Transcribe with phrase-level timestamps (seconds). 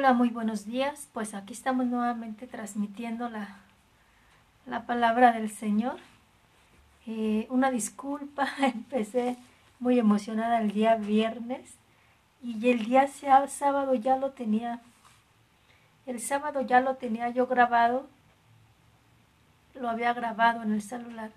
[0.00, 1.10] Hola, muy buenos días.
[1.12, 3.58] Pues aquí estamos nuevamente transmitiendo la,
[4.64, 5.98] la palabra del Señor.
[7.06, 9.36] Eh, una disculpa, empecé
[9.78, 11.74] muy emocionada el día viernes
[12.42, 14.80] y el día sábado ya lo tenía,
[16.06, 18.08] el sábado ya lo tenía yo grabado,
[19.74, 21.30] lo había grabado en el celular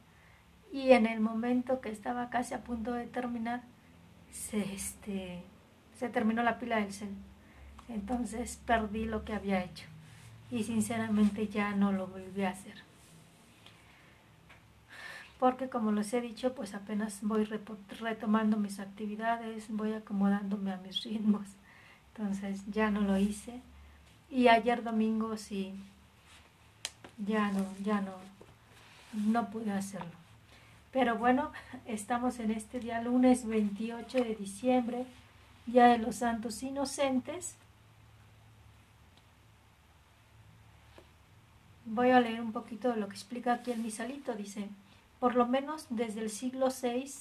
[0.71, 3.61] y en el momento que estaba casi a punto de terminar,
[4.31, 5.43] se, este,
[5.99, 7.32] se terminó la pila del celular
[7.93, 9.85] entonces perdí lo que había hecho
[10.51, 12.75] y sinceramente ya no lo volví a hacer.
[15.39, 17.47] Porque como les he dicho, pues apenas voy
[17.99, 21.47] retomando mis actividades, voy acomodándome a mis ritmos.
[22.15, 23.59] Entonces ya no lo hice.
[24.29, 25.73] Y ayer domingo sí,
[27.17, 28.13] ya no, ya no,
[29.13, 30.23] no pude hacerlo.
[30.91, 31.51] Pero bueno,
[31.85, 35.05] estamos en este día lunes 28 de diciembre,
[35.65, 37.55] Día de los Santos Inocentes.
[41.85, 44.33] Voy a leer un poquito de lo que explica aquí el misalito.
[44.33, 44.69] Dice,
[45.19, 47.11] por lo menos desde el siglo VI,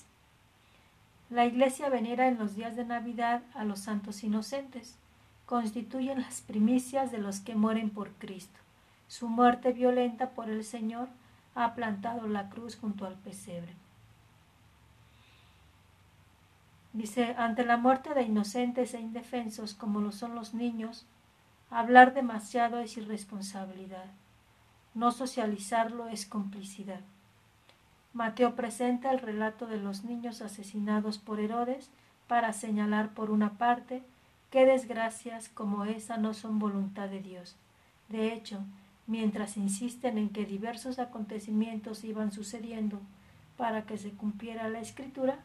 [1.31, 4.97] la Iglesia venera en los días de Navidad a los santos inocentes.
[5.47, 8.59] Constituyen las primicias de los que mueren por Cristo.
[9.09, 11.09] Su muerte violenta por el Señor
[11.55, 13.75] ha plantado la cruz junto al pesebre.
[16.93, 21.07] Dice, ante la muerte de inocentes e indefensos como lo son los niños,
[21.71, 24.07] hablar demasiado es irresponsabilidad.
[24.95, 27.01] No socializarlo es complicidad.
[28.13, 31.91] Mateo presenta el relato de los niños asesinados por Herodes
[32.27, 34.03] para señalar por una parte
[34.51, 37.57] qué desgracias como esa no son voluntad de Dios.
[38.11, 38.61] De hecho,
[39.07, 43.01] mientras insisten en que diversos acontecimientos iban sucediendo
[43.57, 45.39] para que se cumpliera la escritura,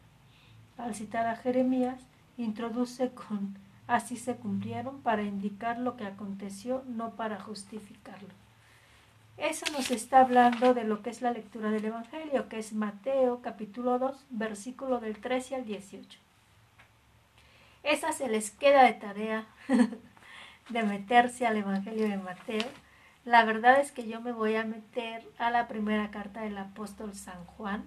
[0.78, 2.02] al citar a Jeremías,
[2.38, 3.56] introduce con
[3.88, 8.47] así se cumplieron para indicar lo que aconteció, no para justificarlo.
[9.38, 13.40] Eso nos está hablando de lo que es la lectura del Evangelio, que es Mateo
[13.44, 16.20] capítulo 2, versículo del 13 al 18.
[17.84, 19.46] Esa se les queda de tarea
[20.70, 22.68] de meterse al Evangelio de Mateo.
[23.26, 27.14] La verdad es que yo me voy a meter a la primera carta del apóstol
[27.14, 27.84] San Juan.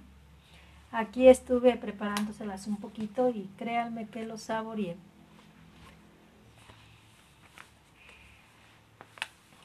[0.92, 4.96] Aquí estuve preparándoselas un poquito y créanme que lo saboreé.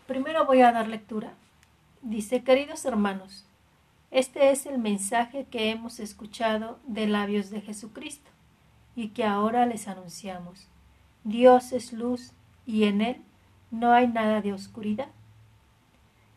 [0.08, 1.34] Primero voy a dar lectura
[2.06, 3.48] Dice, queridos hermanos,
[4.12, 8.30] este es el mensaje que hemos escuchado de labios de Jesucristo
[8.96, 10.68] y que ahora les anunciamos.
[11.24, 12.34] Dios es luz
[12.64, 13.22] y en Él
[13.72, 15.08] no hay nada de oscuridad.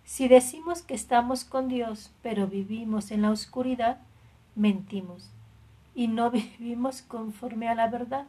[0.05, 3.99] Si decimos que estamos con Dios, pero vivimos en la oscuridad,
[4.55, 5.29] mentimos
[5.95, 8.27] y no vivimos conforme a la verdad.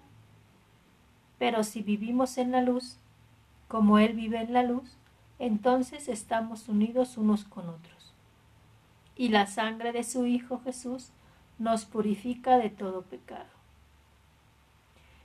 [1.37, 2.97] Pero si vivimos en la luz,
[3.69, 4.98] como Él vive en la luz,
[5.39, 8.13] entonces estamos unidos unos con otros.
[9.15, 11.09] Y la sangre de su Hijo Jesús
[11.57, 13.49] nos purifica de todo pecado.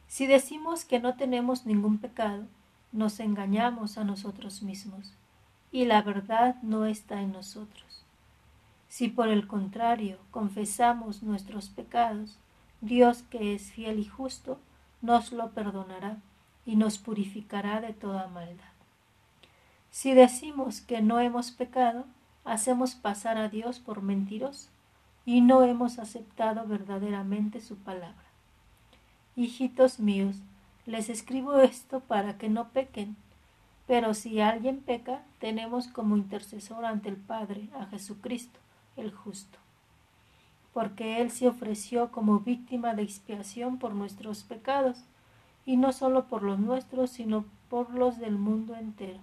[0.09, 2.47] Si decimos que no tenemos ningún pecado,
[2.93, 5.13] nos engañamos a nosotros mismos,
[5.73, 8.05] y la verdad no está en nosotros.
[8.89, 12.39] Si por el contrario confesamos nuestros pecados,
[12.81, 14.61] Dios que es fiel y justo,
[15.03, 16.19] nos lo perdonará
[16.65, 18.74] y nos purificará de toda maldad.
[19.95, 22.05] Si decimos que no hemos pecado,
[22.45, 24.69] hacemos pasar a Dios por mentiroso
[25.25, 28.25] y no hemos aceptado verdaderamente su palabra.
[29.37, 30.35] Hijitos míos,
[30.85, 33.15] les escribo esto para que no pequen,
[33.87, 38.59] pero si alguien peca, tenemos como intercesor ante el Padre a Jesucristo,
[38.97, 39.61] el justo,
[40.73, 45.05] porque Él se ofreció como víctima de expiación por nuestros pecados,
[45.65, 49.21] y no solo por los nuestros, sino por los del mundo entero.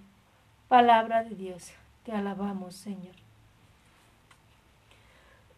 [0.72, 1.70] Palabra de Dios,
[2.02, 3.14] te alabamos, Señor.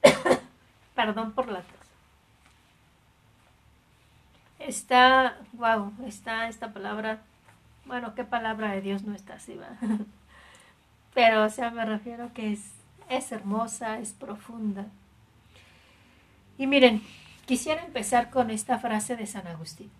[0.96, 1.86] Perdón por la tos.
[4.58, 7.22] Está, wow, está esta palabra.
[7.84, 9.68] Bueno, ¿qué palabra de Dios no está así, va?
[11.14, 12.72] Pero, o sea, me refiero que es,
[13.08, 14.86] es hermosa, es profunda.
[16.58, 17.04] Y miren,
[17.46, 19.92] quisiera empezar con esta frase de San Agustín.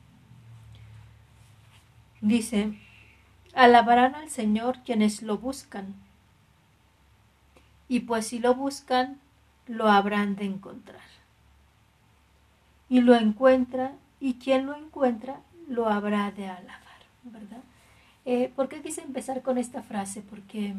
[2.21, 2.77] Dice,
[3.55, 5.95] Alabarán al Señor quienes lo buscan.
[7.89, 9.19] Y pues si lo buscan,
[9.67, 11.01] lo habrán de encontrar.
[12.89, 17.63] Y lo encuentra, y quien lo encuentra, lo habrá de alabar, ¿verdad?
[18.25, 20.23] Eh, ¿Por qué quise empezar con esta frase?
[20.23, 20.75] Porque,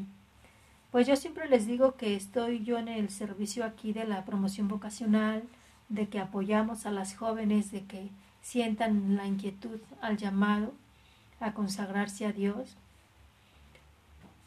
[0.92, 4.68] pues yo siempre les digo que estoy yo en el servicio aquí de la promoción
[4.68, 5.44] vocacional,
[5.89, 8.10] de que apoyamos a las jóvenes, de que
[8.42, 10.74] sientan la inquietud al llamado
[11.40, 12.76] a consagrarse a Dios.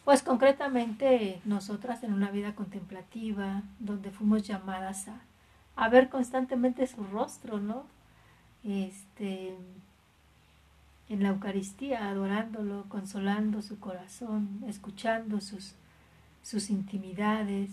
[0.04, 5.06] Pues concretamente nosotras en una vida contemplativa, donde fuimos llamadas
[5.76, 7.84] a, ver constantemente su rostro, ¿no?
[8.64, 9.54] Este,
[11.08, 15.74] en la Eucaristía, adorándolo, consolando su corazón, escuchando sus,
[16.42, 17.70] sus intimidades,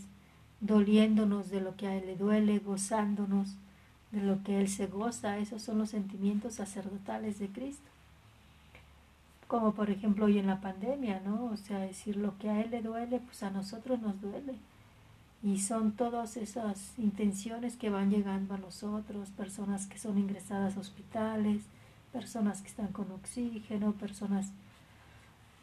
[0.60, 3.56] doliéndonos de lo que a Él le duele, gozándonos
[4.12, 5.38] de lo que Él se goza.
[5.38, 7.95] Esos son los sentimientos sacerdotales de Cristo.
[9.48, 11.46] Como por ejemplo hoy en la pandemia, ¿no?
[11.46, 14.56] O sea, decir lo que a Él le duele, pues a nosotros nos duele.
[15.44, 20.80] Y son todas esas intenciones que van llegando a nosotros, personas que son ingresadas a
[20.80, 21.62] hospitales,
[22.12, 24.52] personas que están con oxígeno, personas...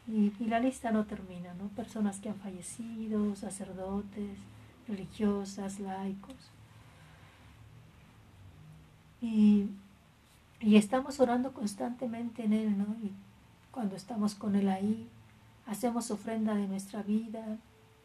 [0.07, 1.67] Y, y la lista no termina, ¿no?
[1.69, 4.37] Personas que han fallecido, sacerdotes,
[4.87, 6.35] religiosas, laicos.
[9.21, 9.69] Y,
[10.59, 12.85] y, estamos orando constantemente en Él, ¿no?
[13.73, 15.09] Cuando estamos con Él ahí,
[15.67, 17.43] hacemos ofrenda de nuestra vida,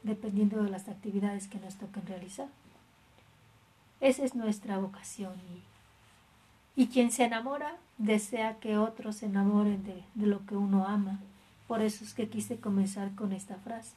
[0.03, 2.49] dependiendo de las actividades que nos toquen realizar.
[4.01, 5.35] Esa es nuestra vocación.
[6.75, 11.21] Y, quien se enamora desea que otros se enamoren de, de lo que uno ama.
[11.67, 13.95] Por eso es que quise comenzar con esta frase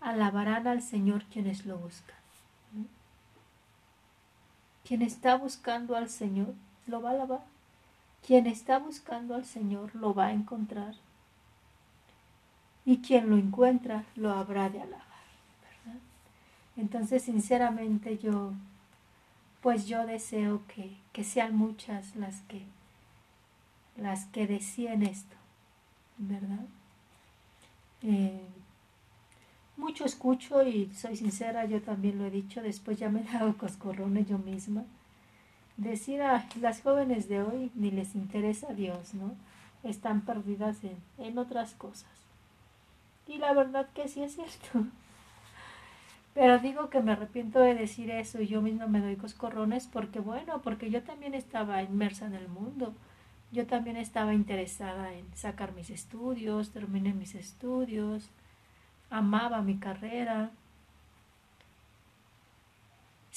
[0.00, 2.16] alabarán al Señor quienes lo buscan.
[4.86, 6.54] Quien está buscando al Señor
[6.86, 7.40] lo va a alabar.
[8.26, 10.94] Quien está buscando al Señor lo va a encontrar.
[12.84, 15.08] Y quien lo encuentra lo habrá de alabar.
[16.76, 18.52] Entonces, sinceramente, yo,
[19.60, 22.62] pues yo deseo que, que sean muchas las que,
[23.96, 25.36] las que decían esto,
[26.18, 26.66] ¿verdad?
[28.02, 28.40] Eh,
[29.76, 33.56] mucho escucho y soy sincera, yo también lo he dicho, después ya me he dado
[33.56, 34.84] coscorrones yo misma.
[35.78, 39.32] Decir a las jóvenes de hoy ni les interesa Dios, ¿no?
[39.82, 42.10] Están perdidas en, en otras cosas.
[43.26, 44.86] Y la verdad que sí es cierto.
[46.34, 50.20] Pero digo que me arrepiento de decir eso y yo misma me doy coscorrones porque,
[50.20, 52.94] bueno, porque yo también estaba inmersa en el mundo.
[53.50, 58.28] Yo también estaba interesada en sacar mis estudios, terminé mis estudios,
[59.10, 60.50] amaba mi carrera.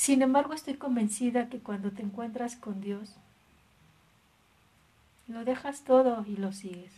[0.01, 3.17] Sin embargo, estoy convencida que cuando te encuentras con Dios,
[5.27, 6.91] lo dejas todo y lo sigues.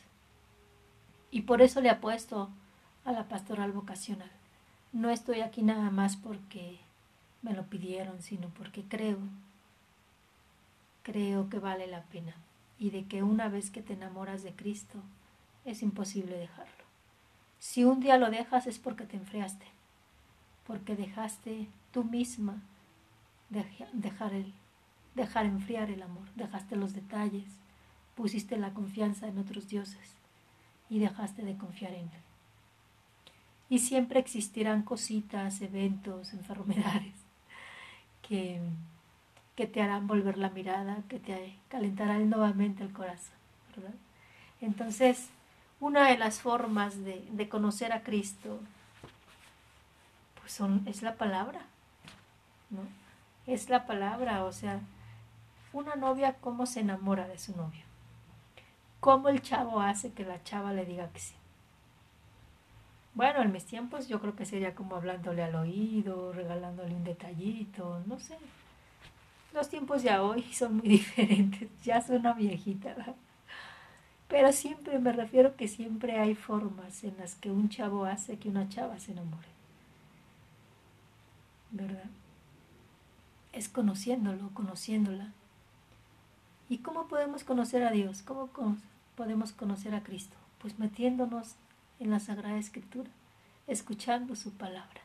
[1.29, 2.49] Y por eso le apuesto
[3.03, 4.31] a la pastoral vocacional.
[4.93, 6.77] No estoy aquí nada más porque
[7.41, 9.17] me lo pidieron, sino porque creo,
[11.01, 12.33] creo que vale la pena
[12.79, 14.97] y de que una vez que te enamoras de Cristo,
[15.65, 16.85] es imposible dejarlo.
[17.59, 19.65] Si un día lo dejas es porque te enfriaste,
[20.65, 22.61] porque dejaste tú misma
[23.53, 24.31] dejar,
[25.15, 27.45] dejar enfriar el amor, dejaste los detalles,
[28.15, 30.15] pusiste la confianza en otros dioses
[30.89, 32.23] y dejaste de confiar en él.
[33.69, 37.15] Y siempre existirán cositas, eventos, enfermedades
[38.21, 38.61] que,
[39.55, 43.33] que te harán volver la mirada, que te calentarán nuevamente el corazón.
[44.61, 45.29] Entonces,
[45.79, 48.59] una de las formas de, de conocer a Cristo
[50.39, 51.61] pues son, es la palabra,
[52.69, 52.81] ¿no?
[53.45, 54.79] Es la palabra, o sea,
[55.73, 57.83] una novia cómo se enamora de su novio,
[58.99, 61.35] cómo el chavo hace que la chava le diga que sí.
[63.15, 68.01] Bueno, en mis tiempos yo creo que sería como hablándole al oído, regalándole un detallito,
[68.07, 68.37] no sé.
[69.53, 73.15] Los tiempos ya hoy son muy diferentes, ya soy una viejita, ¿verdad?
[74.27, 78.49] Pero siempre me refiero que siempre hay formas en las que un chavo hace que
[78.49, 79.47] una chava se enamore.
[81.71, 82.09] ¿Verdad?
[83.53, 85.31] Es conociéndolo, conociéndola.
[86.69, 88.23] ¿Y cómo podemos conocer a Dios?
[88.23, 88.49] ¿Cómo
[89.15, 90.35] podemos conocer a Cristo?
[90.59, 91.55] Pues metiéndonos
[91.99, 93.09] en la Sagrada Escritura,
[93.67, 95.01] escuchando su palabra.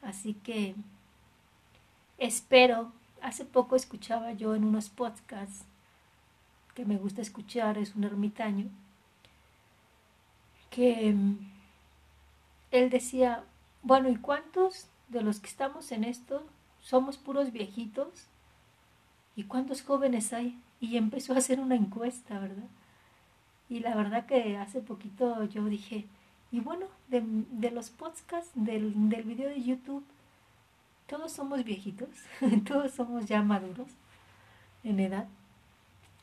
[0.00, 0.74] Así que
[2.18, 5.64] espero, hace poco escuchaba yo en unos podcasts
[6.74, 8.66] que me gusta escuchar es un ermitaño,
[10.70, 11.38] que mm,
[12.70, 13.44] él decía,
[13.82, 16.42] bueno, ¿y cuántos de los que estamos en esto
[16.82, 18.26] somos puros viejitos?
[19.34, 20.60] ¿Y cuántos jóvenes hay?
[20.80, 22.68] Y empezó a hacer una encuesta, ¿verdad?
[23.70, 26.06] Y la verdad que hace poquito yo dije,
[26.50, 30.04] y bueno, de, los podcasts, del, del video de YouTube,
[31.06, 32.10] todos somos viejitos,
[32.66, 33.88] todos somos ya maduros
[34.84, 35.26] en edad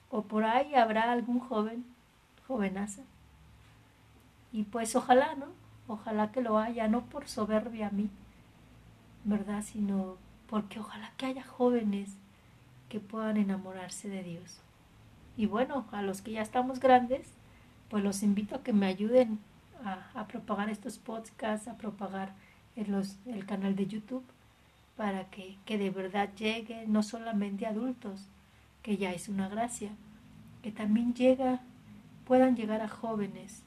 [0.09, 1.85] o por ahí habrá algún joven,
[2.47, 3.03] jovenaza.
[4.51, 5.47] Y pues ojalá, ¿no?
[5.87, 8.09] Ojalá que lo haya, no por soberbia a mí,
[9.23, 9.63] ¿verdad?
[9.63, 10.17] Sino
[10.49, 12.15] porque ojalá que haya jóvenes
[12.89, 14.59] que puedan enamorarse de Dios.
[15.37, 17.27] Y bueno, a los que ya estamos grandes,
[17.89, 19.39] pues los invito a que me ayuden
[19.85, 22.33] a, propagar estos podcasts, a propagar
[22.75, 24.23] los, el canal de YouTube,
[24.97, 28.25] para que, que de verdad llegue no solamente a adultos,
[28.81, 29.91] que ya es una gracia,
[30.63, 31.61] que también llega,
[32.25, 33.63] puedan llegar a jóvenes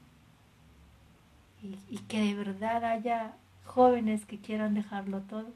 [1.89, 5.47] y que de verdad haya jóvenes que quieran dejarlo todo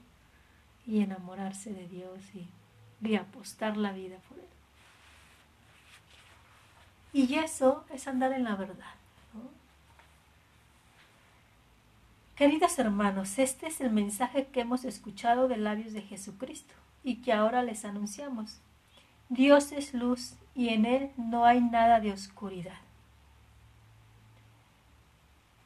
[0.88, 2.50] y enamorarse de Dios y,
[3.16, 4.46] apostar la vida por Él.
[7.14, 8.96] Y eso es andar en la verdad.
[12.36, 17.34] Queridos hermanos, este es el mensaje que hemos escuchado de labios de Jesucristo y que
[17.34, 18.60] ahora les anunciamos.
[19.30, 22.78] Dios es luz y en Él no hay nada de oscuridad.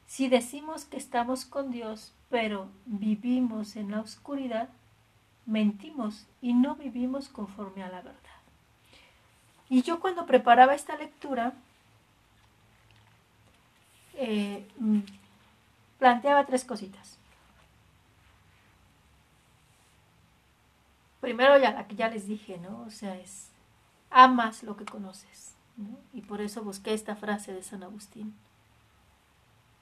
[0.07, 4.69] Si decimos que estamos con Dios, pero vivimos en la oscuridad,
[5.51, 8.15] mentimos y no vivimos conforme a la verdad.
[9.69, 11.53] Y yo cuando preparaba esta lectura,
[14.15, 14.99] eh, mm,
[15.99, 17.17] planteaba tres cositas.
[21.19, 22.83] Primero ya la que ya les dije, ¿no?
[22.87, 23.49] O sea, es
[24.09, 25.53] amas lo que conoces.
[26.13, 28.33] Y por eso busqué esta frase de San Agustín.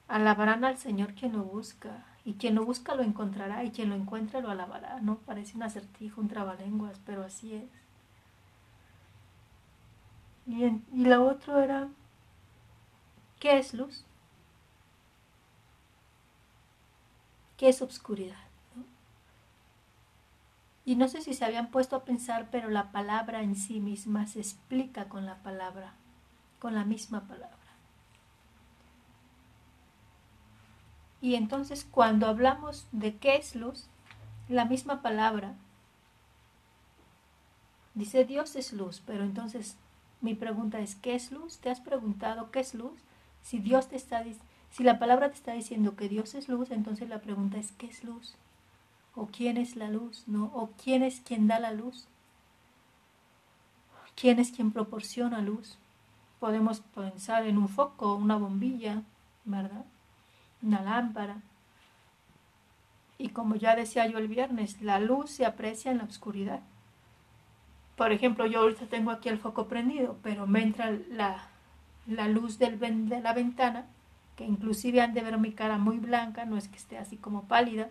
[0.08, 3.94] Alabarán al Señor quien lo busca, y quien lo busca lo encontrará, y quien lo
[3.96, 5.16] encuentre lo alabará, ¿no?
[5.18, 7.64] Parece un acertijo, un trabalenguas, pero así es.
[10.46, 11.88] Y, y la otra era,
[13.38, 14.04] ¿qué es luz?
[17.56, 18.36] ¿Qué es obscuridad?
[20.84, 24.26] Y no sé si se habían puesto a pensar, pero la palabra en sí misma
[24.26, 25.92] se explica con la palabra,
[26.58, 27.59] con la misma palabra.
[31.20, 33.88] Y entonces cuando hablamos de qué es luz,
[34.48, 35.54] la misma palabra
[37.94, 39.76] dice Dios es luz, pero entonces
[40.20, 41.58] mi pregunta es ¿qué es luz?
[41.58, 43.00] ¿Te has preguntado qué es luz?
[43.42, 44.24] Si Dios te está
[44.70, 47.86] si la palabra te está diciendo que Dios es luz, entonces la pregunta es ¿qué
[47.86, 48.36] es luz?
[49.14, 50.50] o quién es la luz, ¿no?
[50.54, 52.06] O quién es quien da la luz.
[54.14, 55.78] ¿Quién es quien proporciona luz?
[56.38, 59.02] Podemos pensar en un foco, una bombilla,
[59.44, 59.84] ¿verdad?
[60.62, 61.36] Una lámpara.
[63.18, 66.60] Y como ya decía yo el viernes, la luz se aprecia en la oscuridad.
[67.96, 71.48] Por ejemplo, yo ahorita tengo aquí el foco prendido, pero me entra la,
[72.06, 73.84] la luz del, de la ventana,
[74.36, 77.42] que inclusive han de ver mi cara muy blanca, no es que esté así como
[77.44, 77.90] pálida,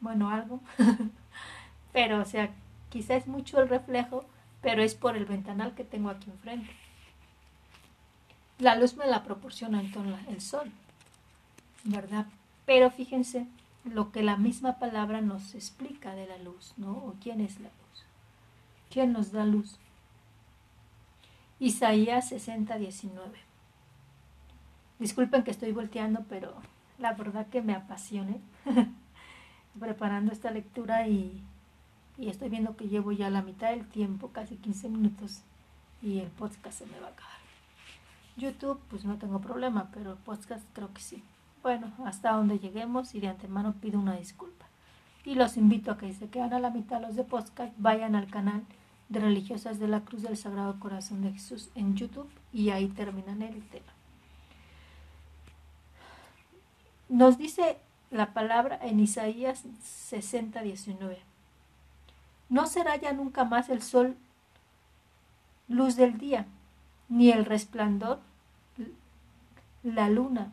[0.00, 0.60] bueno, algo.
[1.94, 2.50] pero, o sea,
[2.90, 4.26] quizá es mucho el reflejo,
[4.60, 6.70] pero es por el ventanal que tengo aquí enfrente.
[8.58, 10.70] La luz me la proporciona entonces el sol,
[11.84, 12.26] ¿verdad?
[12.66, 13.46] Pero fíjense
[13.84, 16.92] lo que la misma palabra nos explica de la luz, ¿no?
[16.92, 18.04] ¿O quién es la luz?
[18.90, 19.78] ¿Quién nos da luz?
[21.60, 23.38] Isaías 60, 19.
[24.98, 26.54] Disculpen que estoy volteando, pero
[26.98, 28.40] la verdad que me apasione.
[29.78, 31.42] preparando esta lectura y,
[32.18, 35.42] estoy viendo que llevo ya la mitad del tiempo, casi 15 minutos,
[36.02, 37.38] y el podcast se me va a acabar.
[38.36, 41.22] YouTube, pues no tengo problema, pero el podcast creo que sí.
[41.68, 44.64] Bueno, hasta donde lleguemos y de antemano pido una disculpa.
[45.26, 48.30] Y los invito a que se quedan a la mitad los de podcast, vayan al
[48.30, 48.62] canal
[49.10, 53.42] de Religiosas de la Cruz del Sagrado Corazón de Jesús en YouTube y ahí terminan
[53.42, 53.92] el tema.
[57.10, 57.76] Nos dice
[58.10, 61.18] la palabra en Isaías 60, 19.
[62.48, 64.16] No será ya nunca más el sol
[65.68, 66.46] luz del día,
[67.10, 68.20] ni el resplandor
[69.82, 70.50] la luna.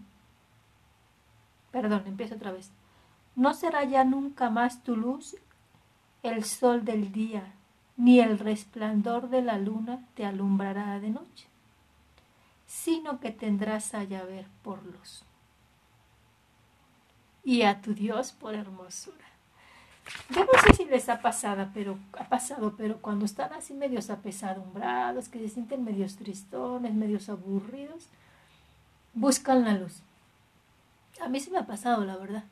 [1.76, 2.72] Perdón, empiezo otra vez.
[3.36, 5.36] No será ya nunca más tu luz
[6.24, 7.52] el sol del día,
[7.98, 11.48] ni el resplandor de la luna te alumbrará de noche,
[12.66, 15.26] sino que tendrás a ver por luz
[17.44, 19.28] y a tu Dios por hermosura.
[20.30, 24.10] Yo no sé si les ha pasado, pero ha pasado, pero cuando están así medios
[24.10, 28.08] apesadumbrados, que se sienten medios tristones, medios aburridos,
[29.14, 30.02] buscan la luz.
[31.22, 32.44] A mí sí me ha pasado, la verdad.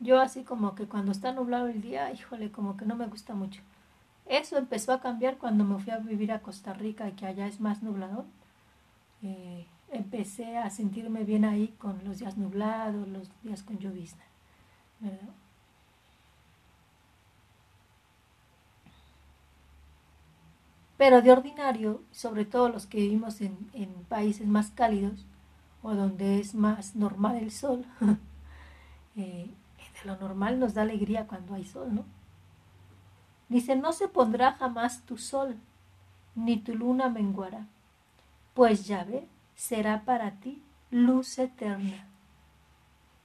[0.00, 3.34] Yo así como que cuando está nublado el día, híjole, como que no me gusta
[3.34, 3.62] mucho.
[4.26, 7.60] Eso empezó a cambiar cuando me fui a vivir a Costa Rica, que allá es
[7.60, 8.26] más nublado.
[9.22, 14.24] Eh, empecé a sentirme bien ahí con los días nublados, los días con llovizna,
[20.96, 23.56] Pero de ordinario, sobre todo los que vivimos en,
[24.08, 25.26] países más cálidos
[25.86, 27.86] o donde es más normal el sol,
[29.16, 32.04] eh, de lo normal nos da alegría cuando hay sol, ¿no?
[33.48, 35.56] Dice, no se pondrá jamás tu sol,
[36.34, 37.68] ni tu luna menguará,
[38.52, 42.08] pues ya ve, será para ti luz eterna,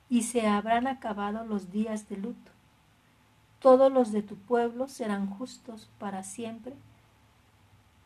[0.08, 2.52] y se habrán acabado los días de luto.
[3.60, 6.76] Todos los de tu pueblo serán justos para siempre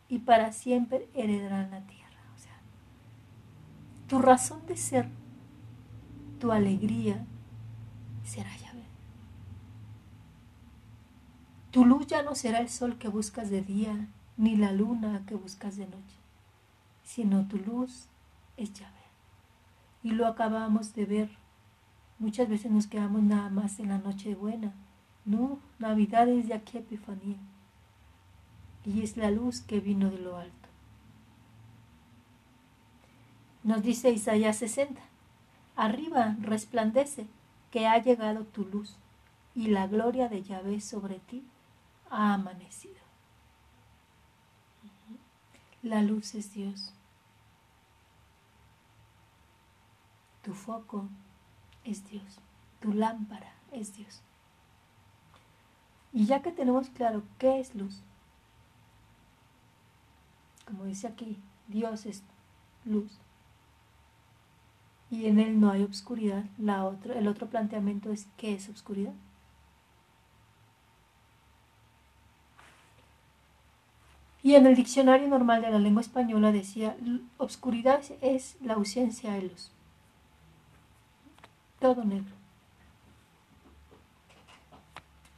[0.08, 2.05] y para siempre heredarán la tierra.
[4.08, 5.10] Tu razón de ser,
[6.40, 7.26] tu alegría
[8.24, 8.86] será Yahvé.
[11.72, 14.08] Tu luz ya no será el sol que buscas de día,
[14.38, 16.18] ni la luna que buscas de noche,
[17.04, 18.08] sino tu luz
[18.58, 18.92] es Yahvé.
[20.04, 21.30] Y lo acabamos de ver.
[22.20, 24.74] Muchas veces nos quedamos nada más en la noche buena.
[25.26, 27.38] No, Navidad es de aquí Epifanía
[28.86, 30.65] y es la luz que vino de lo alto.
[33.66, 35.02] Nos dice Isaías 60,
[35.76, 37.26] arriba resplandece
[37.72, 38.96] que ha llegado tu luz
[39.56, 41.44] y la gloria de Yahvé sobre ti
[42.12, 42.94] ha amanecido.
[45.82, 46.94] La luz es Dios.
[50.44, 51.10] Tu foco
[51.84, 52.38] es Dios.
[52.82, 54.22] Tu lámpara es Dios.
[56.14, 58.04] Y ya que tenemos claro qué es luz,
[60.68, 62.22] como dice aquí, Dios es
[62.86, 63.25] luz
[65.16, 66.44] y en él no hay obscuridad.
[66.58, 69.14] La el otro planteamiento es ¿qué es obscuridad?
[74.44, 76.96] Y en el diccionario normal de la lengua española decía,
[77.38, 79.72] obscuridad es la ausencia de luz.
[81.80, 82.36] Todo negro.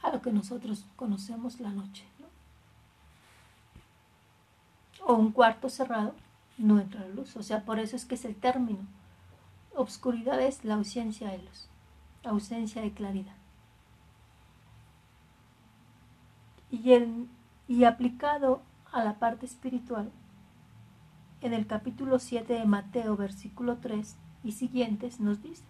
[0.02, 2.04] A lo que nosotros conocemos la noche
[5.08, 6.14] o un cuarto cerrado,
[6.58, 7.34] no entra la luz.
[7.36, 8.80] O sea, por eso es que es el término.
[9.78, 11.68] Obscuridad es la ausencia de luz,
[12.24, 13.36] ausencia de claridad.
[16.68, 20.10] Y, aplicado a la parte espiritual,
[21.42, 25.62] en el capítulo 7 de Mateo, versículo 3 y siguientes, nos dice,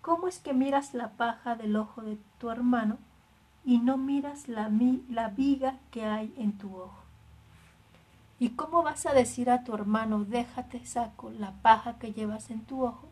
[0.00, 2.98] ¿cómo es que miras la paja del ojo de tu hermano
[3.64, 4.68] y no miras la,
[5.08, 7.01] la viga que hay en tu ojo?
[8.42, 12.62] ¿Y cómo vas a decir a tu hermano, déjate saco la paja que llevas en
[12.62, 13.06] tu ojo,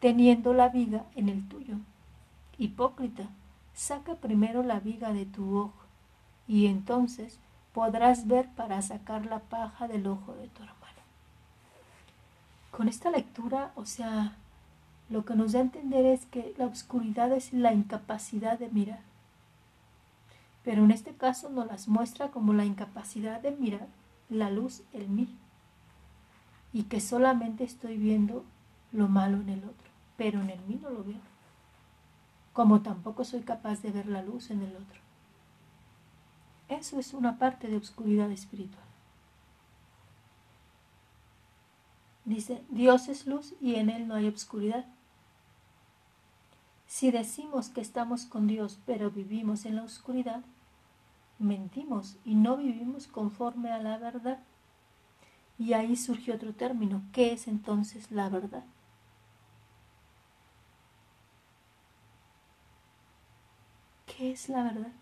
[0.00, 1.76] teniendo la viga en el tuyo?
[2.58, 3.28] Hipócrita,
[3.74, 5.84] saca primero la viga de tu ojo,
[6.48, 7.38] y entonces
[7.72, 11.00] podrás ver para sacar la paja del ojo de tu hermano.
[12.72, 14.34] Con esta lectura, o sea,
[15.10, 19.02] lo que nos da a entender es que la oscuridad es la incapacidad de mirar.
[20.64, 23.86] Pero en este caso nos las muestra como la incapacidad de mirar
[24.28, 25.36] la luz en mí
[26.72, 28.44] y que solamente estoy viendo
[28.92, 31.20] lo malo en el otro, pero en el mí no lo veo,
[32.52, 35.00] como tampoco soy capaz de ver la luz en el otro.
[36.68, 38.82] Eso es una parte de oscuridad espiritual.
[42.24, 44.84] Dice, Dios es luz y en Él no hay oscuridad.
[46.88, 50.42] Si decimos que estamos con Dios pero vivimos en la oscuridad,
[51.38, 54.38] mentimos y no vivimos conforme a la verdad.
[55.58, 58.64] Y ahí surgió otro término, ¿qué es entonces la verdad?
[64.06, 64.92] ¿Qué es la verdad?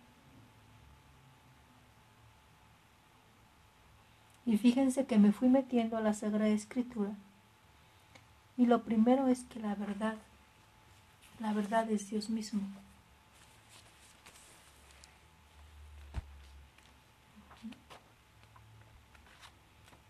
[4.47, 7.13] Y fíjense que me fui metiendo a la Sagrada Escritura.
[8.57, 10.17] Y lo primero es que la verdad,
[11.41, 12.61] la verdad es Dios mismo.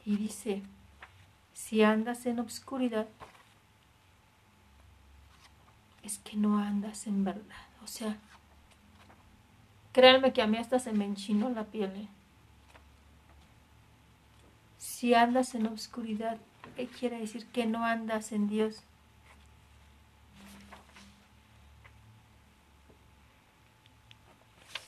[0.04, 0.62] Y dice,
[1.54, 3.06] si andas en obscuridad,
[6.02, 7.66] es que no andas en verdad.
[7.82, 8.16] O sea,
[9.92, 11.90] créanme que a mí hasta se me enchinó la piel.
[11.96, 12.08] ¿eh?
[14.78, 16.36] Si andas en obscuridad,
[16.76, 17.46] ¿qué quiere decir?
[17.46, 18.82] Que no andas en Dios.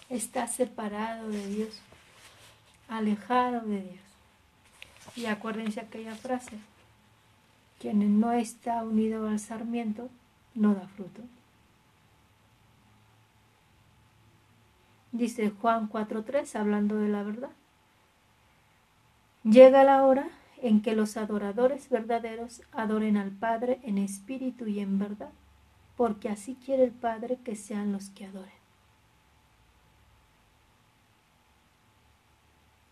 [0.09, 1.81] Estás separado de Dios,
[2.89, 4.06] alejado de Dios.
[5.17, 6.59] Y acuérdense aquella frase,
[7.81, 10.11] quien no está unido al sarmiento
[10.55, 11.23] no da fruto.
[15.13, 17.51] Dice Juan 4.3, hablando de la verdad.
[19.45, 20.29] Llega la hora
[20.61, 25.31] en que los adoradores verdaderos adoren al Padre en espíritu y en verdad,
[25.97, 28.51] porque así quiere el Padre que sean los que adoren.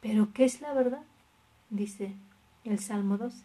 [0.01, 1.03] Pero ¿qué es la verdad?
[1.75, 2.15] Dice
[2.65, 3.43] el Salmo 12.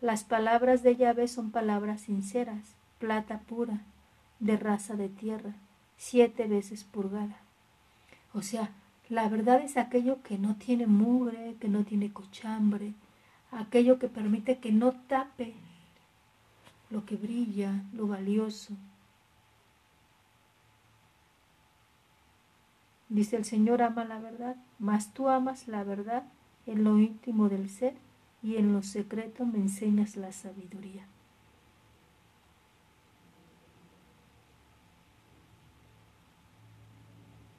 [0.00, 3.82] Las palabras de Yahvé son palabras sinceras, plata pura,
[4.40, 5.54] de raza de tierra,
[5.96, 7.40] siete veces purgada.
[8.32, 8.70] O sea,
[9.08, 12.94] la verdad es aquello que no tiene mugre, que no tiene cochambre,
[13.50, 15.54] aquello que permite que no tape
[16.90, 18.74] lo que brilla, lo valioso.
[23.08, 26.24] Dice el Señor ama la verdad, mas tú amas la verdad
[26.68, 27.94] en lo íntimo del ser
[28.42, 31.06] y en lo secreto me enseñas la sabiduría.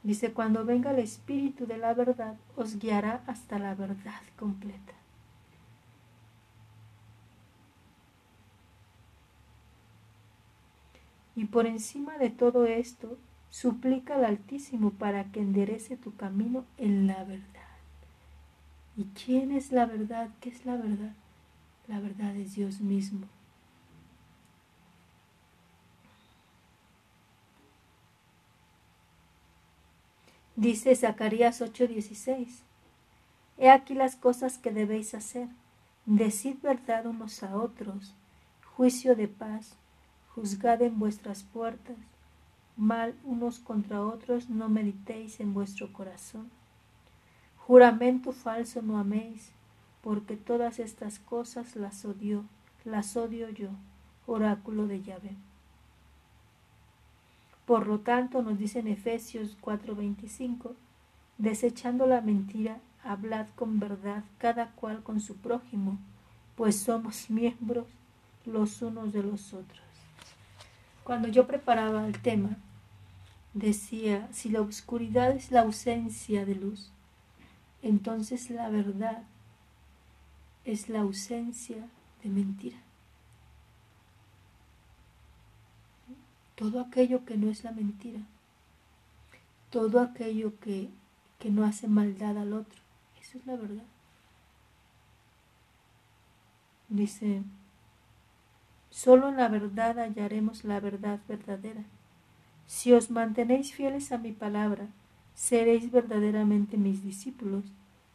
[0.04, 4.94] Dice, cuando venga el Espíritu de la verdad, os guiará hasta la verdad completa.
[11.36, 13.18] Y por encima de todo esto,
[13.52, 17.59] Suplica al Altísimo para que enderece tu camino en la verdad.
[19.00, 20.30] ¿Y quién es la verdad?
[20.42, 21.14] ¿Qué es la verdad?
[21.88, 23.28] La verdad es Dios mismo.
[30.58, 32.64] Dice Zacarías 8:16,
[33.58, 35.48] He aquí las cosas que debéis hacer,
[36.06, 38.14] decid verdad unos a otros,
[38.76, 39.78] juicio de paz,
[40.36, 41.96] juzgad en vuestras puertas,
[42.76, 46.59] mal unos contra otros no meditéis en vuestro corazón.
[47.70, 49.52] Juramento falso no améis,
[50.02, 52.44] porque todas estas cosas las odio,
[52.84, 53.70] las odio yo,
[54.26, 55.36] oráculo de Yahvé.
[57.68, 60.74] Por lo tanto, nos dice en Efesios 4:25,
[61.38, 66.00] desechando la mentira, hablad con verdad cada cual con su prójimo,
[66.56, 67.86] pues somos miembros
[68.48, 69.86] los unos de los otros.
[71.04, 72.58] Cuando yo preparaba el tema,
[73.54, 76.92] decía, si la oscuridad es la ausencia de luz,
[77.82, 79.24] entonces la verdad
[80.66, 81.88] es la ausencia
[82.24, 82.78] de mentira.
[86.56, 88.20] Todo aquello que no es la mentira,
[89.70, 90.90] todo aquello que,
[91.40, 92.80] que no hace maldad al otro,
[93.22, 93.86] eso es la verdad.
[96.90, 97.44] Dice,
[98.90, 101.84] solo en la verdad hallaremos la verdad verdadera.
[102.66, 104.88] Si os mantenéis fieles a mi palabra,
[105.40, 107.64] seréis verdaderamente mis discípulos,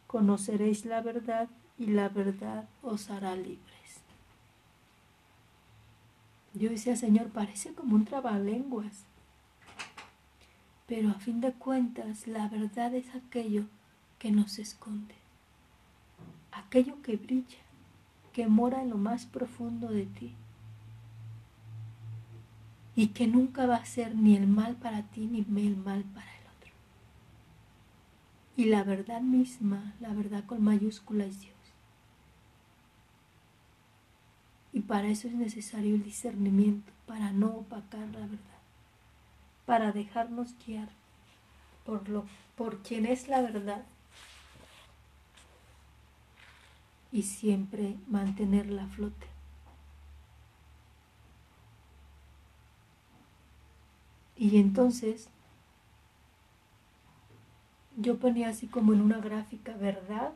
[0.05, 3.99] conoceréis la verdad y la verdad os hará libres.
[6.53, 9.05] Yo decía, Señor, parece como un trabalenguas,
[10.85, 13.63] pero a fin de cuentas la verdad es aquello
[14.19, 15.15] que nos esconde,
[16.51, 17.57] aquello que brilla,
[18.33, 20.35] que mora en lo más profundo de ti
[22.95, 26.34] y que nunca va a ser ni el mal para ti ni el mal para.
[28.57, 31.53] Y la verdad misma, la verdad con mayúscula es Dios.
[34.71, 38.59] Y para eso es necesario el discernimiento, para no opacar la verdad,
[39.65, 40.89] para dejarnos guiar
[41.85, 42.25] por, lo,
[42.57, 43.83] por quien es la verdad
[47.11, 49.27] y siempre mantenerla a flote.
[54.37, 55.29] Y entonces
[57.97, 60.33] yo ponía así como en una gráfica verdad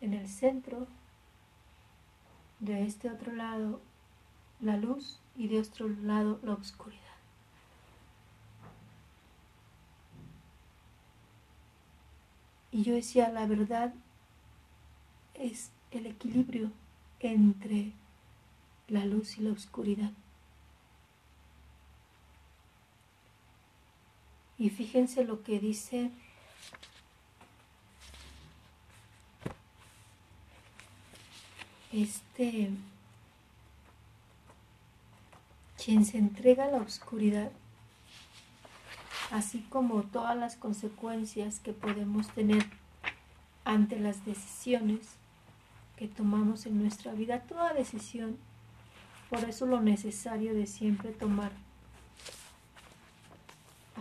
[0.00, 0.86] en el centro,
[2.60, 3.80] de este otro lado
[4.60, 7.00] la luz y de otro lado la oscuridad.
[12.70, 13.92] Y yo decía, la verdad
[15.34, 16.70] es el equilibrio
[17.20, 17.92] entre
[18.88, 20.12] la luz y la oscuridad.
[24.56, 26.12] Y fíjense lo que dice
[31.92, 32.70] este
[35.82, 37.50] quien se entrega a la oscuridad,
[39.30, 42.64] así como todas las consecuencias que podemos tener
[43.64, 45.00] ante las decisiones
[45.96, 48.36] que tomamos en nuestra vida, toda decisión,
[49.28, 51.52] por eso lo necesario de siempre tomar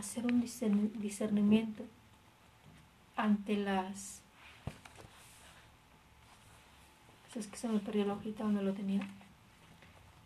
[0.02, 1.84] hacer un discernimiento
[3.16, 4.21] ante las...
[7.36, 9.08] Es que se me perdió la hojita donde lo tenía.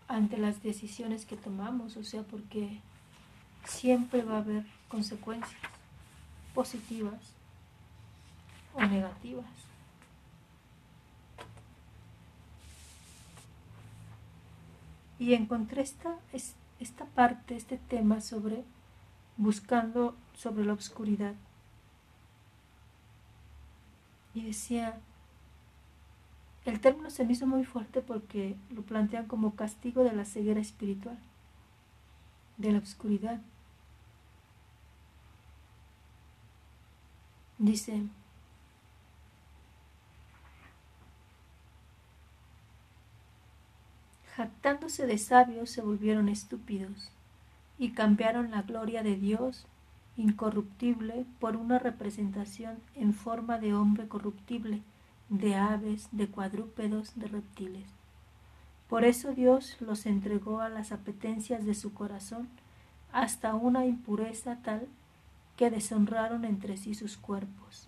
[0.07, 2.79] Ante las decisiones que tomamos, o sea, porque
[3.65, 5.59] siempre va a haber consecuencias
[6.53, 7.19] positivas
[8.73, 9.45] o negativas.
[15.17, 16.17] Y encontré esta,
[16.79, 18.63] esta parte, este tema sobre
[19.37, 21.33] buscando sobre la oscuridad.
[24.33, 24.99] Y decía,
[26.65, 30.59] el término se me hizo muy fuerte porque lo plantean como castigo de la ceguera
[30.59, 31.17] espiritual,
[32.57, 33.39] de la oscuridad.
[37.57, 38.03] Dice,
[44.35, 47.11] jactándose de sabios, se volvieron estúpidos
[47.77, 49.65] y cambiaron la gloria de Dios
[50.17, 54.81] incorruptible por una representación en forma de hombre corruptible,
[55.29, 57.87] de aves, de cuadrúpedos, de reptiles.
[58.89, 62.47] Por eso Dios los entregó a las apetencias de su corazón
[63.11, 64.87] hasta una impureza tal
[65.57, 67.87] que deshonraron entre sí sus cuerpos.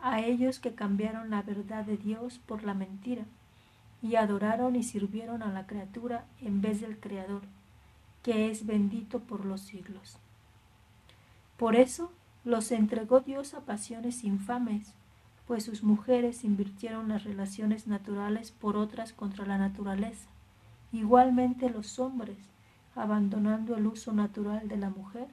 [0.00, 3.24] A ellos que cambiaron la verdad de Dios por la mentira,
[4.02, 7.42] y adoraron y sirvieron a la criatura en vez del Creador,
[8.22, 10.16] que es bendito por los siglos.
[11.56, 12.10] Por eso
[12.44, 14.94] los entregó Dios a pasiones infames,
[15.50, 20.28] pues sus mujeres invirtieron las relaciones naturales por otras contra la naturaleza.
[20.92, 22.38] Igualmente los hombres,
[22.94, 25.26] abandonando el uso natural de la mujer,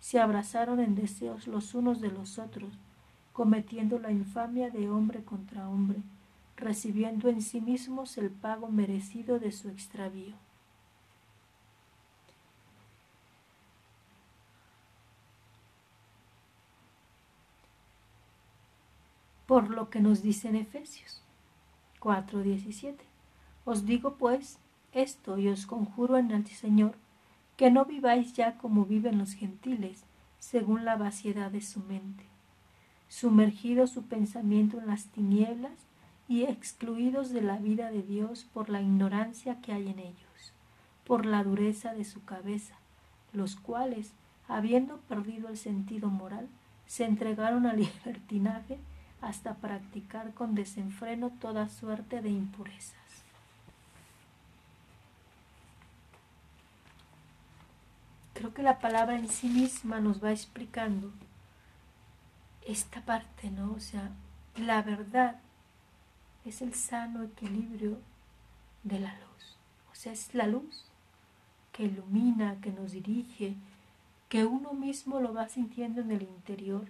[0.00, 2.80] se abrazaron en deseos los unos de los otros,
[3.32, 6.02] cometiendo la infamia de hombre contra hombre,
[6.56, 10.34] recibiendo en sí mismos el pago merecido de su extravío.
[19.50, 21.20] Por lo que nos dice en Efesios
[21.98, 22.94] 4:17.
[23.64, 24.60] Os digo pues
[24.92, 26.94] esto y os conjuro en el Señor,
[27.56, 30.04] que no viváis ya como viven los gentiles,
[30.38, 32.22] según la vaciedad de su mente,
[33.08, 35.80] sumergido su pensamiento en las tinieblas
[36.28, 40.52] y excluidos de la vida de Dios por la ignorancia que hay en ellos,
[41.04, 42.76] por la dureza de su cabeza,
[43.32, 44.12] los cuales,
[44.46, 46.46] habiendo perdido el sentido moral,
[46.86, 48.78] se entregaron al libertinaje
[49.20, 52.96] hasta practicar con desenfreno toda suerte de impurezas.
[58.34, 61.12] Creo que la palabra en sí misma nos va explicando
[62.66, 63.72] esta parte, ¿no?
[63.72, 64.10] O sea,
[64.56, 65.36] la verdad
[66.44, 67.98] es el sano equilibrio
[68.82, 69.56] de la luz.
[69.92, 70.86] O sea, es la luz
[71.72, 73.56] que ilumina, que nos dirige,
[74.30, 76.86] que uno mismo lo va sintiendo en el interior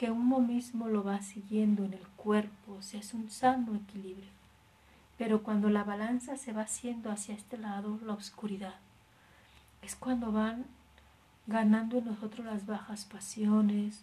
[0.00, 4.30] que uno mismo lo va siguiendo en el cuerpo, o sea, es un sano equilibrio.
[5.18, 8.76] Pero cuando la balanza se va haciendo hacia este lado, la oscuridad,
[9.82, 10.64] es cuando van
[11.46, 14.02] ganando en nosotros las bajas pasiones,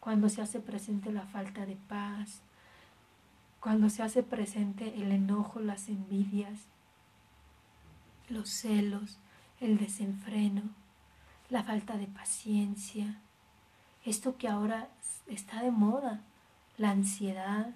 [0.00, 2.40] cuando se hace presente la falta de paz,
[3.60, 6.58] cuando se hace presente el enojo, las envidias,
[8.28, 9.18] los celos,
[9.60, 10.62] el desenfreno,
[11.50, 13.20] la falta de paciencia,
[14.06, 14.88] esto que ahora
[15.26, 16.20] está de moda,
[16.78, 17.74] la ansiedad,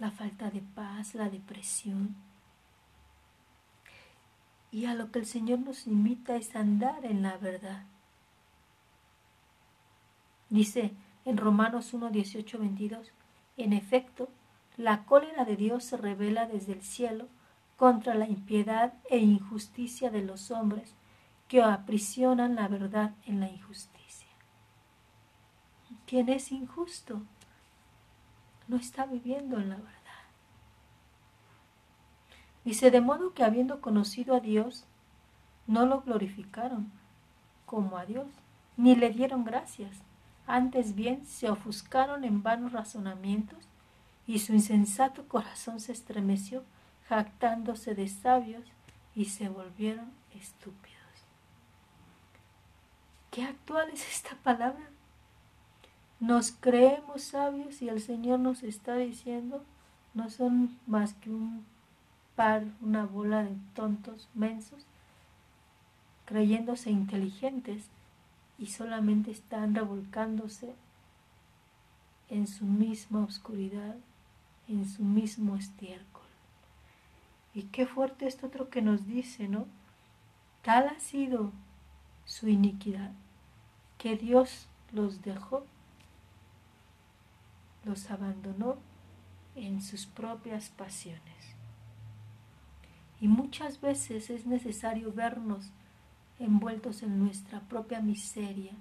[0.00, 2.16] la falta de paz, la depresión.
[4.72, 7.84] Y a lo que el Señor nos invita es andar en la verdad.
[10.50, 10.92] Dice
[11.24, 13.12] en Romanos 1, 18, 22,
[13.56, 14.28] en efecto,
[14.76, 17.28] la cólera de Dios se revela desde el cielo
[17.76, 20.94] contra la impiedad e injusticia de los hombres
[21.46, 24.03] que aprisionan la verdad en la injusticia.
[26.06, 27.22] Quien es injusto
[28.68, 29.90] no está viviendo en la verdad.
[32.64, 34.84] Dice, de modo que habiendo conocido a Dios,
[35.66, 36.90] no lo glorificaron
[37.66, 38.26] como a Dios,
[38.76, 39.98] ni le dieron gracias.
[40.46, 43.58] Antes bien se ofuscaron en vanos razonamientos
[44.26, 46.64] y su insensato corazón se estremeció,
[47.08, 48.64] jactándose de sabios
[49.14, 50.94] y se volvieron estúpidos.
[53.30, 54.93] ¿Qué actual es esta palabra?
[56.24, 59.62] Nos creemos sabios y el Señor nos está diciendo,
[60.14, 61.66] no son más que un
[62.34, 64.86] par, una bola de tontos, mensos,
[66.24, 67.84] creyéndose inteligentes
[68.58, 70.74] y solamente están revolcándose
[72.30, 73.96] en su misma oscuridad,
[74.66, 76.22] en su mismo estiércol.
[77.52, 79.66] Y qué fuerte esto otro que nos dice, ¿no?
[80.62, 81.52] Tal ha sido
[82.24, 83.12] su iniquidad,
[83.98, 85.66] que Dios los dejó
[87.84, 88.76] los abandonó
[89.54, 91.22] en sus propias pasiones.
[93.20, 95.70] Y muchas veces es necesario vernos
[96.38, 98.72] envueltos en nuestra propia miseria,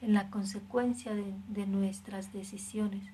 [0.00, 3.04] en la consecuencia de, nuestras decisiones,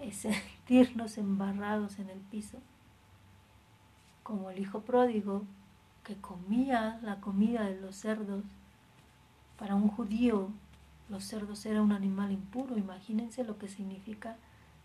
[0.00, 2.58] es sentirnos embarrados en el piso,
[4.22, 5.44] como el hijo pródigo
[6.04, 8.44] que comía la comida de los cerdos.
[9.58, 10.50] Para un judío
[11.08, 12.76] los cerdos eran un animal impuro.
[12.76, 14.36] Imagínense lo que significa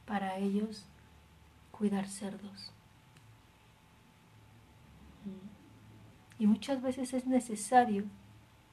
[0.06, 0.86] para ellos
[1.72, 2.74] cuidar cerdos.
[6.38, 8.06] Y muchas veces es necesario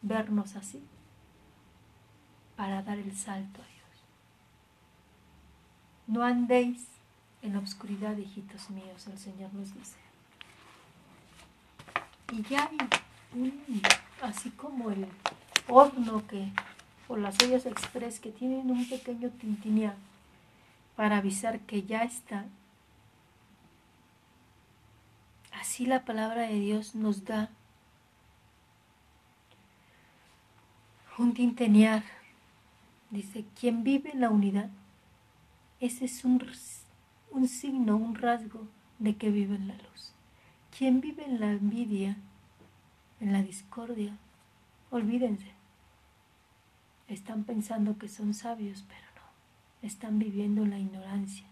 [0.00, 0.82] vernos así
[2.56, 4.04] para dar el salto a Dios.
[6.06, 6.86] No andéis
[7.42, 9.98] en la oscuridad, hijitos míos, el Señor nos dice.
[12.32, 13.82] Y ya hay
[14.22, 15.06] así como el
[15.68, 16.50] horno que,
[17.08, 19.96] o las ollas express que tienen un pequeño tintineado
[20.94, 22.44] para avisar que ya está.
[25.52, 27.50] Así la palabra de Dios nos da
[31.18, 32.04] un tintenear.
[33.10, 34.70] Dice, quien vive en la unidad,
[35.80, 36.44] ese es un,
[37.30, 38.66] un signo, un rasgo
[38.98, 40.12] de que vive en la luz.
[40.76, 42.16] Quien vive en la envidia,
[43.20, 44.16] en la discordia,
[44.90, 45.57] olvídense.
[47.08, 49.86] Están pensando que son sabios, pero no.
[49.86, 51.46] Están viviendo en la ignorancia.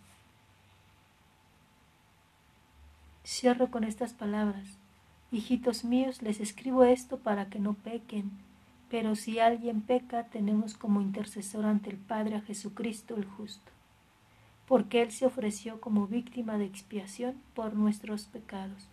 [3.25, 4.79] Cierro con estas palabras.
[5.33, 8.31] Hijitos míos, les escribo esto para que no pequen.
[8.89, 13.73] Pero si alguien peca, tenemos como intercesor ante el Padre a Jesucristo el justo,
[14.69, 18.89] porque Él se ofreció como víctima de expiación por nuestros pecados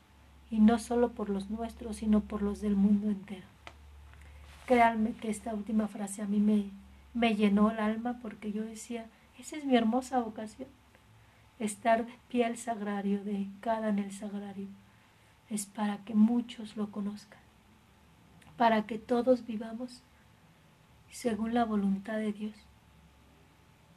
[0.49, 3.52] y no solo por los nuestros, sino por los del mundo entero.
[4.65, 6.69] Créanme que esta última frase a mí me,
[7.13, 10.69] me llenó el alma porque yo decía, esa es mi hermosa vocación,
[11.59, 14.67] estar pie al sagrario, de cada en el sagrario,
[15.49, 17.41] es para que muchos lo conozcan,
[18.57, 20.01] para que todos vivamos
[21.13, 22.55] según la voluntad de Dios,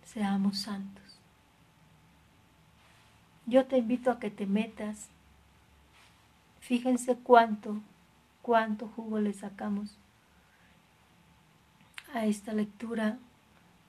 [0.04, 1.18] seamos santos.
[3.46, 5.08] Yo te invito a que te metas.
[6.60, 7.80] Fíjense cuánto,
[8.42, 9.96] cuánto jugo le sacamos
[12.16, 13.18] a esta lectura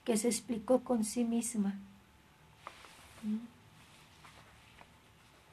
[0.03, 1.75] que se explicó con sí misma.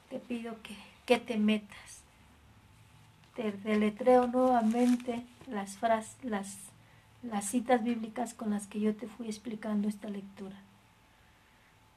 [0.09, 2.03] Te pido que, que te metas.
[3.35, 6.57] Te deletreo nuevamente las, frases, las,
[7.23, 10.55] las citas bíblicas con las que yo te fui explicando esta lectura.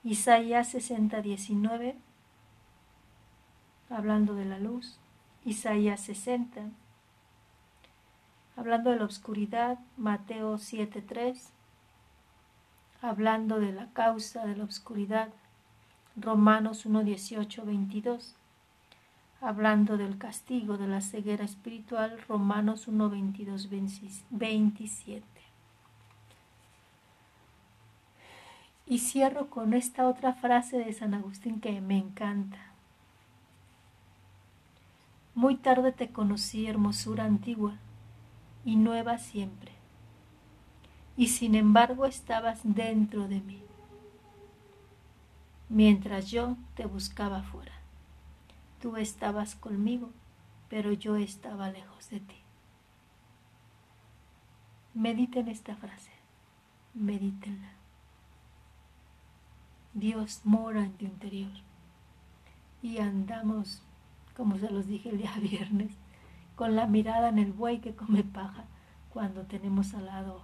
[0.04, 1.96] Isaías 60, 19,
[3.90, 4.98] hablando de la luz.
[5.44, 6.62] Isaías 60.
[8.58, 11.38] Hablando de la oscuridad, Mateo 7.3.
[13.00, 15.28] Hablando de la causa de la oscuridad,
[16.16, 18.34] Romanos 1.18, 22.
[19.40, 23.68] Hablando del castigo de la ceguera espiritual, Romanos 1.22,
[24.30, 25.24] 27.
[28.86, 32.58] Y cierro con esta otra frase de San Agustín que me encanta.
[35.36, 37.78] Muy tarde te conocí, hermosura antigua,
[38.64, 39.72] y nueva siempre.
[41.16, 43.62] Y sin embargo estabas dentro de mí,
[45.68, 47.72] mientras yo te buscaba fuera.
[48.80, 50.10] Tú estabas conmigo,
[50.68, 52.36] pero yo estaba lejos de ti.
[54.94, 56.12] Mediten esta frase,
[56.94, 57.72] medítenla.
[59.94, 61.52] Dios mora en tu interior
[62.82, 63.82] y andamos
[64.38, 65.90] como se los dije el día viernes,
[66.58, 68.64] con la mirada en el buey que come paja,
[69.10, 70.42] cuando tenemos al lado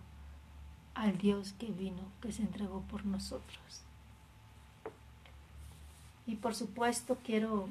[0.95, 3.83] al Dios que vino, que se entregó por nosotros.
[6.25, 7.69] Y por supuesto quiero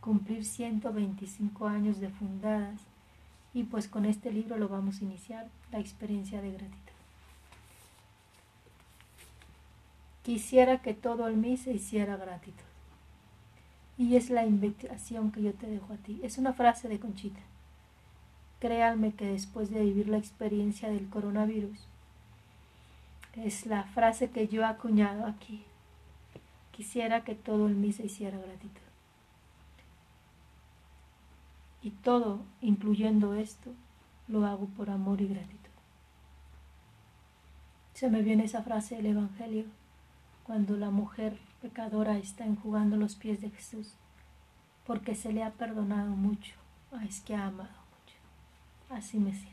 [0.00, 2.80] cumplir 125 años de fundadas
[3.54, 6.78] y pues con este libro lo vamos a iniciar, la experiencia de gratitud.
[10.22, 12.71] Quisiera que todo en mí se hiciera gratitud.
[14.02, 16.18] Y es la invitación que yo te dejo a ti.
[16.24, 17.38] Es una frase de Conchita.
[18.58, 21.78] Créanme que después de vivir la experiencia del coronavirus,
[23.36, 25.62] es la frase que yo he acuñado aquí.
[26.72, 28.82] Quisiera que todo en mí se hiciera gratitud.
[31.80, 33.70] Y todo, incluyendo esto,
[34.26, 35.70] lo hago por amor y gratitud.
[37.94, 39.66] Se me viene esa frase del Evangelio
[40.42, 43.94] cuando la mujer pecadora está enjugando los pies de Jesús,
[44.84, 46.54] porque se le ha perdonado mucho,
[47.06, 48.16] es que ha amado mucho.
[48.90, 49.52] Así me siento.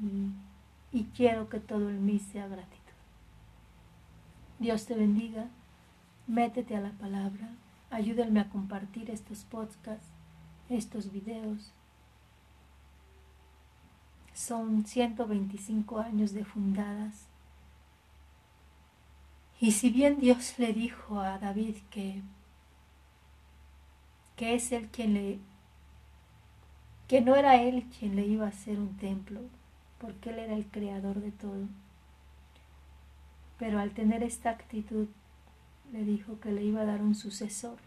[0.00, 2.78] Y, y quiero que todo en mí sea gratitud.
[4.58, 5.46] Dios te bendiga,
[6.26, 7.48] métete a la palabra,
[7.90, 10.12] ayúdenme a compartir estos podcasts,
[10.68, 11.72] estos videos.
[14.34, 17.31] Son 125 años de fundadas
[19.62, 22.20] y si bien Dios le dijo a David que,
[24.34, 25.38] que es él quien le,
[27.06, 29.40] que no era él quien le iba a hacer un templo,
[30.00, 31.68] porque él era el creador de todo.
[33.56, 35.06] Pero al tener esta actitud,
[35.92, 37.78] le dijo que le iba a dar un sucesor.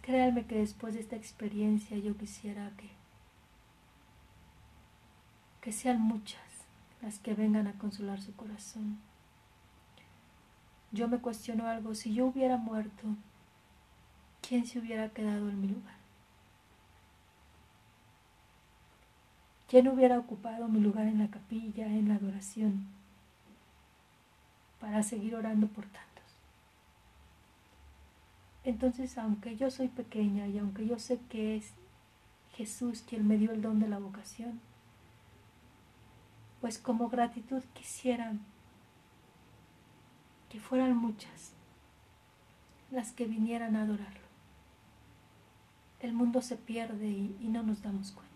[0.00, 2.88] Créanme que después de esta experiencia yo quisiera que,
[5.60, 6.49] que sean muchas
[7.02, 8.98] las que vengan a consolar su corazón.
[10.92, 13.06] Yo me cuestiono algo, si yo hubiera muerto,
[14.46, 16.00] ¿quién se hubiera quedado en mi lugar?
[19.68, 22.86] ¿Quién hubiera ocupado mi lugar en la capilla, en la adoración,
[24.80, 26.10] para seguir orando por tantos?
[28.64, 31.72] Entonces, aunque yo soy pequeña y aunque yo sé que es
[32.56, 34.60] Jesús quien me dio el don de la vocación,
[36.60, 38.34] pues como gratitud quisiera
[40.48, 41.52] que fueran muchas
[42.90, 44.20] las que vinieran a adorarlo.
[46.00, 48.30] El mundo se pierde y, no nos damos cuenta.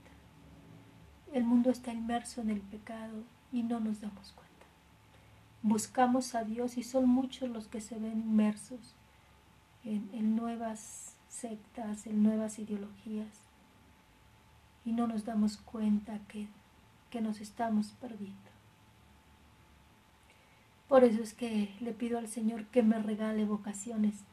[1.33, 4.45] El mundo está inmerso en el pecado y no nos damos cuenta.
[5.63, 8.95] Buscamos a Dios y son muchos los que se ven inmersos
[9.85, 13.45] en nuevas sectas, en nuevas ideologías
[14.85, 16.49] y no nos damos cuenta que
[17.15, 18.51] que nos estamos perdiendo.
[20.89, 24.25] Por eso es que le pido al Señor que me regale vocaciones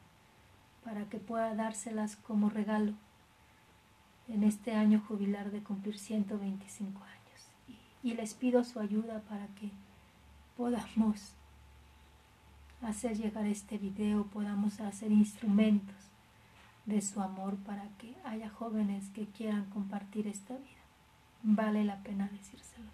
[0.84, 2.94] para que pueda dárselas como regalo
[4.26, 7.78] en este año jubilar de cumplir 125 años.
[8.02, 9.70] Y, les pido su ayuda para que
[10.56, 11.34] podamos
[12.80, 16.10] hacer llegar este video, podamos hacer instrumentos
[16.86, 20.81] de su amor para que haya jóvenes que quieran compartir esta vida
[21.42, 22.92] vale la pena decírselos.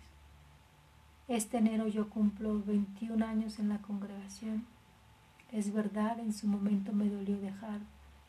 [1.28, 4.64] Este enero yo cumplo 21 años en la congregación.
[5.53, 7.80] Es verdad, en su momento me dolió dejar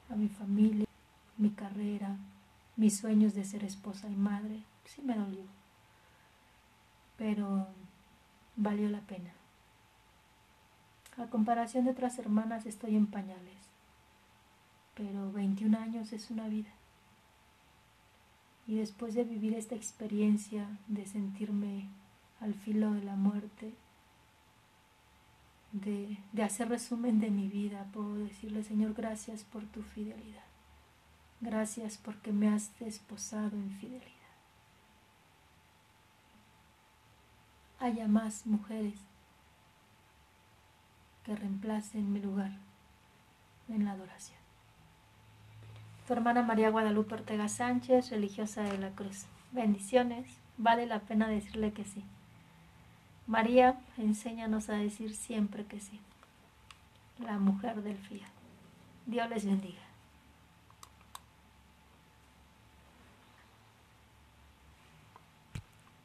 [0.09, 0.85] a mi familia,
[1.37, 2.17] mi carrera,
[2.75, 4.63] mis sueños de ser esposa y madre.
[4.85, 5.43] Sí me dolió.
[7.17, 7.67] Pero
[8.55, 9.31] valió la pena.
[11.17, 13.57] A comparación de otras hermanas estoy en pañales.
[14.95, 16.69] Pero 21 años es una vida.
[18.69, 21.89] Y después de vivir esta experiencia, de sentirme
[22.39, 23.73] al filo de la muerte,
[25.71, 30.43] de, de, hacer resumen de mi vida, puedo decirle, Señor, gracias por tu fidelidad.
[31.41, 34.05] Gracias porque me has desposado en fidelidad.
[37.79, 38.99] Haya más mujeres
[41.23, 42.51] que reemplacen mi lugar
[43.67, 44.38] en la adoración
[46.09, 49.27] tu hermana María Guadalupe Ortega Sánchez, religiosa de la Cruz.
[49.51, 50.25] Bendiciones,
[50.57, 52.03] vale la pena decirle que sí.
[53.27, 55.99] María, enséñanos a decir siempre que sí.
[57.19, 58.31] La mujer del fiat.
[59.05, 59.83] Dios les bendiga.